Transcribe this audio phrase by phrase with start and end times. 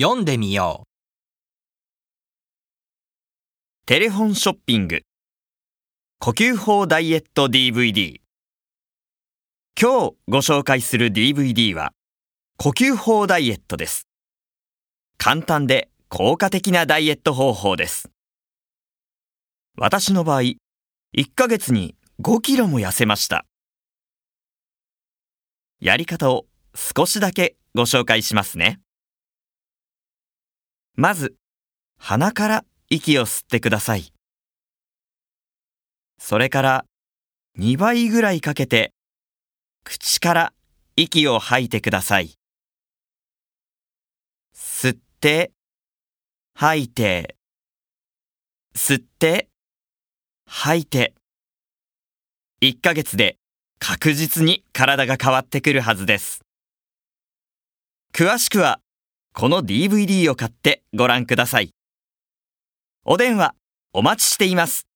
[0.00, 0.88] 読んでみよう。
[3.84, 5.02] テレフォンショッピング。
[6.18, 8.20] 呼吸法ダイエット DVD
[9.78, 11.92] 今日ご紹介する DVD は
[12.56, 14.08] 呼吸法ダイエットです。
[15.18, 18.08] 簡単で効果的なダイエット方法です。
[19.76, 20.56] 私の場合1
[21.36, 23.44] ヶ月に5キロも痩せました。
[25.80, 28.80] やり方を少しだけご紹介しますね。
[31.02, 31.34] まず
[31.98, 34.12] 鼻から息を吸ってください。
[36.20, 36.84] それから
[37.58, 38.92] 2倍ぐらいかけて
[39.82, 40.52] 口から
[40.94, 42.34] 息を吐いてください。
[44.54, 45.50] 吸って、
[46.54, 47.34] 吐いて、
[48.76, 49.48] 吸って、
[50.46, 51.14] 吐いて。
[52.60, 53.38] 1ヶ月で
[53.80, 56.42] 確実に体が変わってくるはずです。
[58.14, 58.78] 詳しくは
[59.34, 61.74] この DVD を買ってご覧ください。
[63.04, 63.54] お電話
[63.94, 64.86] お待ちしています。